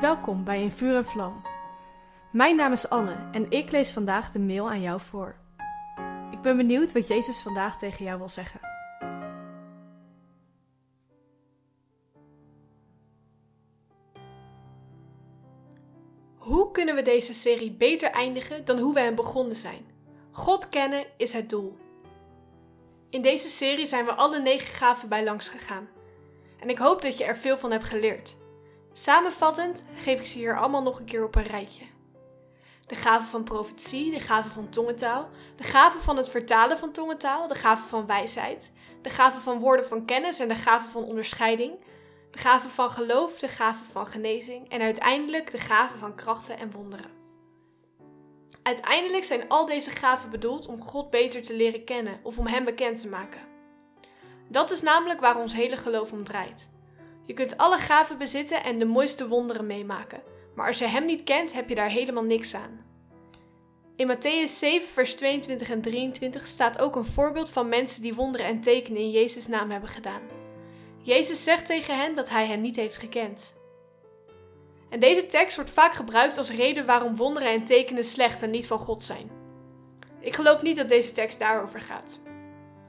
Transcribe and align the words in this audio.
Welkom 0.00 0.44
bij 0.44 0.62
In 0.62 0.70
Vuur 0.70 0.96
en 0.96 1.04
Vlam. 1.04 1.42
Mijn 2.32 2.56
naam 2.56 2.72
is 2.72 2.88
Anne 2.88 3.28
en 3.32 3.50
ik 3.50 3.70
lees 3.70 3.92
vandaag 3.92 4.30
de 4.30 4.38
mail 4.38 4.70
aan 4.70 4.80
jou 4.80 5.00
voor. 5.00 5.36
Ik 6.30 6.40
ben 6.40 6.56
benieuwd 6.56 6.92
wat 6.92 7.08
Jezus 7.08 7.42
vandaag 7.42 7.78
tegen 7.78 8.04
jou 8.04 8.18
wil 8.18 8.28
zeggen. 8.28 8.60
Hoe 16.36 16.70
kunnen 16.70 16.94
we 16.94 17.02
deze 17.02 17.34
serie 17.34 17.72
beter 17.72 18.10
eindigen 18.10 18.64
dan 18.64 18.78
hoe 18.78 18.94
we 18.94 19.00
hem 19.00 19.14
begonnen 19.14 19.56
zijn? 19.56 19.86
God 20.30 20.68
kennen 20.68 21.06
is 21.16 21.32
het 21.32 21.48
doel. 21.48 21.76
In 23.10 23.22
deze 23.22 23.48
serie 23.48 23.86
zijn 23.86 24.04
we 24.04 24.12
alle 24.12 24.40
negen 24.40 24.74
gaven 24.74 25.08
bij 25.08 25.24
langs 25.24 25.48
gegaan. 25.48 25.88
En 26.60 26.68
ik 26.68 26.78
hoop 26.78 27.02
dat 27.02 27.18
je 27.18 27.24
er 27.24 27.36
veel 27.36 27.56
van 27.56 27.70
hebt 27.70 27.84
geleerd. 27.84 28.36
Samenvattend 28.96 29.84
geef 29.96 30.18
ik 30.18 30.26
ze 30.26 30.38
hier 30.38 30.58
allemaal 30.58 30.82
nog 30.82 30.98
een 30.98 31.04
keer 31.04 31.24
op 31.24 31.34
een 31.34 31.42
rijtje. 31.42 31.84
De 32.86 32.94
gave 32.94 33.26
van 33.26 33.44
profetie, 33.44 34.10
de 34.10 34.20
gave 34.20 34.48
van 34.48 34.68
tongentaal, 34.68 35.28
de 35.56 35.62
gave 35.62 35.98
van 35.98 36.16
het 36.16 36.28
vertalen 36.28 36.78
van 36.78 36.92
tongentaal, 36.92 37.48
de 37.48 37.54
gave 37.54 37.88
van 37.88 38.06
wijsheid, 38.06 38.72
de 39.02 39.10
gave 39.10 39.40
van 39.40 39.58
woorden 39.58 39.86
van 39.86 40.04
kennis 40.04 40.38
en 40.38 40.48
de 40.48 40.54
gave 40.54 40.88
van 40.88 41.04
onderscheiding, 41.04 41.72
de 42.30 42.38
gave 42.38 42.68
van 42.68 42.90
geloof, 42.90 43.38
de 43.38 43.48
gave 43.48 43.84
van 43.84 44.06
genezing 44.06 44.68
en 44.68 44.80
uiteindelijk 44.80 45.50
de 45.50 45.58
gave 45.58 45.98
van 45.98 46.14
krachten 46.14 46.58
en 46.58 46.70
wonderen. 46.70 47.10
Uiteindelijk 48.62 49.24
zijn 49.24 49.48
al 49.48 49.66
deze 49.66 49.90
gaven 49.90 50.30
bedoeld 50.30 50.66
om 50.66 50.82
God 50.82 51.10
beter 51.10 51.42
te 51.42 51.56
leren 51.56 51.84
kennen 51.84 52.18
of 52.22 52.38
om 52.38 52.46
Hem 52.46 52.64
bekend 52.64 53.00
te 53.00 53.08
maken. 53.08 53.40
Dat 54.48 54.70
is 54.70 54.82
namelijk 54.82 55.20
waar 55.20 55.40
ons 55.40 55.54
hele 55.54 55.76
geloof 55.76 56.12
om 56.12 56.24
draait. 56.24 56.72
Je 57.26 57.34
kunt 57.34 57.56
alle 57.56 57.78
gaven 57.78 58.18
bezitten 58.18 58.64
en 58.64 58.78
de 58.78 58.84
mooiste 58.84 59.28
wonderen 59.28 59.66
meemaken, 59.66 60.22
maar 60.54 60.66
als 60.66 60.78
je 60.78 60.86
Hem 60.86 61.04
niet 61.04 61.24
kent, 61.24 61.52
heb 61.52 61.68
je 61.68 61.74
daar 61.74 61.90
helemaal 61.90 62.24
niks 62.24 62.54
aan. 62.54 62.84
In 63.96 64.16
Matthäus 64.16 64.50
7, 64.58 64.88
vers 64.88 65.14
22 65.14 65.70
en 65.70 65.80
23 65.80 66.46
staat 66.46 66.80
ook 66.80 66.96
een 66.96 67.04
voorbeeld 67.04 67.50
van 67.50 67.68
mensen 67.68 68.02
die 68.02 68.14
wonderen 68.14 68.46
en 68.46 68.60
tekenen 68.60 69.00
in 69.00 69.10
Jezus' 69.10 69.46
naam 69.46 69.70
hebben 69.70 69.88
gedaan. 69.90 70.22
Jezus 71.02 71.44
zegt 71.44 71.66
tegen 71.66 71.98
hen 71.98 72.14
dat 72.14 72.30
Hij 72.30 72.46
hen 72.46 72.60
niet 72.60 72.76
heeft 72.76 72.96
gekend. 72.96 73.54
En 74.88 75.00
deze 75.00 75.26
tekst 75.26 75.56
wordt 75.56 75.70
vaak 75.70 75.92
gebruikt 75.92 76.38
als 76.38 76.50
reden 76.50 76.86
waarom 76.86 77.16
wonderen 77.16 77.48
en 77.48 77.64
tekenen 77.64 78.04
slecht 78.04 78.42
en 78.42 78.50
niet 78.50 78.66
van 78.66 78.78
God 78.78 79.04
zijn. 79.04 79.30
Ik 80.20 80.34
geloof 80.34 80.62
niet 80.62 80.76
dat 80.76 80.88
deze 80.88 81.12
tekst 81.12 81.38
daarover 81.38 81.80
gaat. 81.80 82.20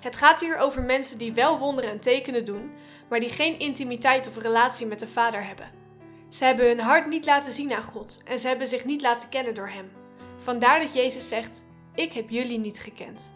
Het 0.00 0.16
gaat 0.16 0.40
hier 0.40 0.56
over 0.56 0.82
mensen 0.82 1.18
die 1.18 1.32
wel 1.32 1.58
wonderen 1.58 1.90
en 1.90 2.00
tekenen 2.00 2.44
doen, 2.44 2.72
maar 3.08 3.20
die 3.20 3.30
geen 3.30 3.58
intimiteit 3.58 4.28
of 4.28 4.36
relatie 4.36 4.86
met 4.86 4.98
de 4.98 5.08
Vader 5.08 5.46
hebben. 5.46 5.70
Ze 6.28 6.44
hebben 6.44 6.66
hun 6.66 6.80
hart 6.80 7.06
niet 7.06 7.24
laten 7.24 7.52
zien 7.52 7.72
aan 7.72 7.82
God 7.82 8.22
en 8.24 8.38
ze 8.38 8.48
hebben 8.48 8.66
zich 8.66 8.84
niet 8.84 9.02
laten 9.02 9.28
kennen 9.28 9.54
door 9.54 9.68
Hem. 9.68 9.90
Vandaar 10.36 10.80
dat 10.80 10.94
Jezus 10.94 11.28
zegt: 11.28 11.64
Ik 11.94 12.12
heb 12.12 12.30
jullie 12.30 12.58
niet 12.58 12.80
gekend. 12.80 13.34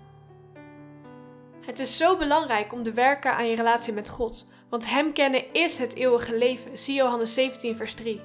Het 1.60 1.78
is 1.78 1.96
zo 1.96 2.16
belangrijk 2.16 2.72
om 2.72 2.82
te 2.82 2.92
werken 2.92 3.34
aan 3.34 3.48
je 3.48 3.56
relatie 3.56 3.92
met 3.92 4.08
God, 4.08 4.48
want 4.68 4.90
Hem 4.90 5.12
kennen 5.12 5.52
is 5.52 5.78
het 5.78 5.94
eeuwige 5.94 6.38
leven. 6.38 6.78
Zie 6.78 6.94
Johannes 6.94 7.34
17, 7.34 7.76
vers 7.76 7.94
3. 7.94 8.20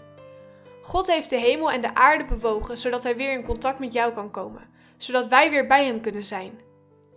God 0.81 1.08
heeft 1.08 1.30
de 1.30 1.38
hemel 1.38 1.72
en 1.72 1.81
de 1.81 1.96
aarde 1.96 2.26
bewogen 2.26 2.78
zodat 2.78 3.03
Hij 3.03 3.16
weer 3.16 3.31
in 3.31 3.46
contact 3.46 3.80
met 3.80 3.94
jou 3.94 4.14
kan 4.14 4.31
komen, 4.31 4.70
zodat 4.98 5.28
wij 5.28 5.50
weer 5.50 5.68
bij 5.68 5.86
Hem 5.86 6.02
kunnen 6.02 6.26
zijn. 6.26 6.68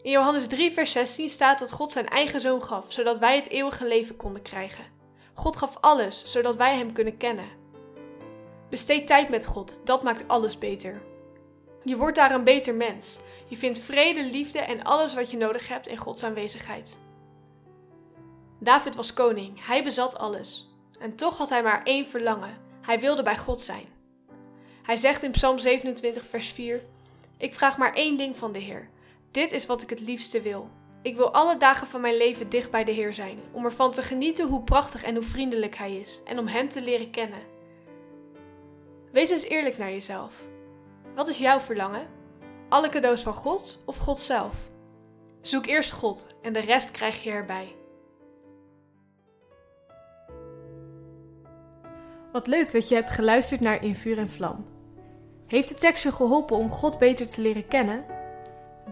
In 0.03 0.11
Johannes 0.11 0.47
3, 0.47 0.73
vers 0.73 0.93
16 0.93 1.29
staat 1.29 1.59
dat 1.59 1.73
God 1.73 1.93
zijn 1.93 2.09
eigen 2.09 2.41
zoon 2.41 2.63
gaf, 2.63 2.93
zodat 2.93 3.19
wij 3.19 3.37
het 3.37 3.49
eeuwige 3.49 3.87
leven 3.87 4.17
konden 4.17 4.43
krijgen. 4.43 4.85
God 5.35 5.57
gaf 5.57 5.77
alles, 5.81 6.25
zodat 6.25 6.57
wij 6.57 6.77
Hem 6.77 6.93
kunnen 6.93 7.17
kennen. 7.17 7.49
Besteed 8.71 9.07
tijd 9.07 9.29
met 9.29 9.47
God, 9.47 9.81
dat 9.85 10.03
maakt 10.03 10.29
alles 10.29 10.59
beter. 10.59 11.03
Je 11.85 11.97
wordt 11.97 12.17
daar 12.17 12.35
een 12.35 12.45
beter 12.45 12.75
mens. 12.75 13.19
Je 13.47 13.57
vindt 13.57 13.79
vrede, 13.79 14.25
liefde 14.25 14.59
en 14.59 14.83
alles 14.83 15.15
wat 15.15 15.31
je 15.31 15.37
nodig 15.37 15.69
hebt 15.69 15.89
in 15.89 15.97
Gods 15.97 16.25
aanwezigheid. 16.25 16.99
David 18.59 18.95
was 18.95 19.15
koning, 19.15 19.67
hij 19.67 19.85
bezat 19.85 20.19
alles. 20.19 20.71
En 20.99 21.17
toch 21.17 21.39
had 21.39 21.49
hij 21.49 21.63
maar 21.63 21.83
één 21.85 22.07
verlangen: 22.07 22.59
hij 22.81 23.01
wilde 23.01 23.23
bij 23.23 23.39
God 23.39 23.61
zijn. 23.61 23.87
Hij 24.83 24.97
zegt 24.97 25.23
in 25.23 25.31
Psalm 25.31 25.59
27, 25.59 26.27
vers 26.27 26.49
4: 26.49 26.85
Ik 27.37 27.55
vraag 27.55 27.77
maar 27.77 27.95
één 27.95 28.17
ding 28.17 28.37
van 28.37 28.53
de 28.53 28.59
Heer. 28.59 28.91
Dit 29.33 29.53
is 29.53 29.67
wat 29.67 29.83
ik 29.83 29.91
het 29.91 30.01
liefste 30.01 30.41
wil. 30.41 30.71
Ik 31.03 31.17
wil 31.17 31.33
alle 31.33 31.57
dagen 31.57 31.87
van 31.87 32.01
mijn 32.01 32.17
leven 32.17 32.49
dicht 32.49 32.71
bij 32.71 32.85
de 32.85 32.93
Heer 32.93 33.13
zijn, 33.13 33.39
om 33.53 33.65
ervan 33.65 33.93
te 33.93 34.03
genieten 34.03 34.49
hoe 34.49 34.63
prachtig 34.63 35.03
en 35.03 35.15
hoe 35.15 35.25
vriendelijk 35.25 35.77
Hij 35.77 35.97
is 35.97 36.23
en 36.25 36.39
om 36.39 36.47
Hem 36.47 36.69
te 36.69 36.83
leren 36.83 37.11
kennen. 37.11 37.43
Wees 39.13 39.31
eens 39.31 39.45
eerlijk 39.45 39.79
naar 39.79 39.91
jezelf. 39.91 40.35
Wat 41.15 41.29
is 41.29 41.39
jouw 41.39 41.61
verlangen? 41.61 42.07
Alle 42.69 42.89
cadeaus 42.89 43.23
van 43.23 43.35
God 43.35 43.83
of 43.85 43.97
God 43.97 44.21
zelf? 44.21 44.71
Zoek 45.41 45.67
eerst 45.67 45.93
God 45.93 46.27
en 46.43 46.53
de 46.53 46.61
rest 46.61 46.91
krijg 46.91 47.23
je 47.23 47.31
erbij. 47.31 47.75
Wat 52.33 52.47
leuk 52.47 52.73
dat 52.73 52.89
je 52.89 52.95
hebt 52.95 53.11
geluisterd 53.11 53.61
naar 53.61 53.85
In 53.85 53.97
Vuur 53.97 54.19
en 54.19 54.31
Vlam. 54.31 54.67
Heeft 55.47 55.69
de 55.69 55.75
tekst 55.75 56.03
je 56.03 56.13
geholpen 56.13 56.57
om 56.57 56.71
God 56.71 56.99
beter 56.99 57.29
te 57.29 57.41
leren 57.41 57.69
kennen? 57.69 58.05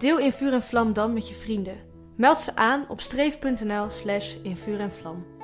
Deel 0.01 0.19
In 0.19 0.33
Vuur 0.33 0.53
en 0.53 0.63
Vlam 0.63 0.93
dan 0.93 1.13
met 1.13 1.29
je 1.29 1.35
vrienden. 1.35 1.77
Meld 2.17 2.39
ze 2.39 2.57
aan 2.57 2.89
op 2.89 3.01
streef.nl 3.01 3.91
slash 3.91 4.35
in 4.43 4.57
vuur 4.57 4.81
en 4.81 4.93
vlam. 4.93 5.40